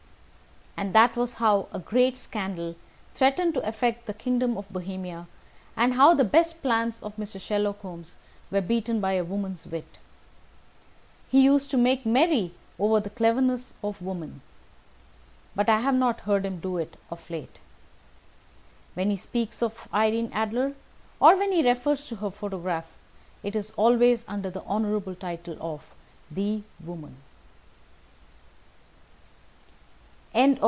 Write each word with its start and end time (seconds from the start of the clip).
And 0.77 0.93
that 0.95 1.15
was 1.15 1.35
how 1.35 1.67
a 1.71 1.77
great 1.77 2.17
scandal 2.17 2.75
threatened 3.13 3.53
to 3.53 3.61
affect 3.67 4.07
the 4.07 4.15
kingdom 4.15 4.57
of 4.57 4.67
Bohemia, 4.73 5.27
and 5.77 5.93
how 5.93 6.15
the 6.15 6.23
best 6.23 6.63
plans 6.63 7.03
of 7.03 7.15
Mr. 7.17 7.39
Sherlock 7.39 7.81
Holmes 7.81 8.15
were 8.49 8.61
beaten 8.61 8.99
by 8.99 9.11
a 9.13 9.23
woman's 9.23 9.67
wit. 9.67 9.99
He 11.29 11.41
used 11.43 11.69
to 11.69 11.77
make 11.77 12.03
merry 12.03 12.55
over 12.79 12.99
the 12.99 13.11
cleverness 13.11 13.75
of 13.83 14.01
women, 14.01 14.41
but 15.55 15.69
I 15.69 15.81
have 15.81 15.93
not 15.93 16.21
heard 16.21 16.47
him 16.47 16.59
do 16.59 16.77
it 16.79 16.97
of 17.11 17.29
late. 17.29 17.59
And 18.87 18.95
when 18.95 19.09
he 19.11 19.15
speaks 19.17 19.61
of 19.61 19.87
Irene 19.93 20.31
Adler, 20.33 20.73
or 21.19 21.37
when 21.37 21.51
he 21.51 21.61
refers 21.67 22.07
to 22.07 22.15
her 22.15 22.31
photograph, 22.31 22.87
it 23.43 23.55
is 23.55 23.69
always 23.77 24.25
under 24.27 24.49
the 24.49 24.63
honourable 24.63 25.13
title 25.13 25.57
of 25.61 25.93
the 26.31 26.63
woman. 26.83 27.17